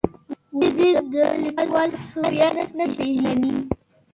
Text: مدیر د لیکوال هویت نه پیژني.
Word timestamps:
مدیر 0.57 0.97
د 1.13 1.15
لیکوال 1.43 1.89
هویت 2.11 2.67
نه 2.77 2.85
پیژني. 2.95 3.53